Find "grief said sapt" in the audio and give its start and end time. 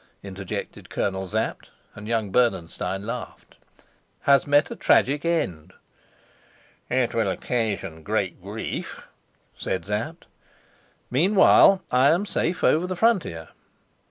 8.41-10.25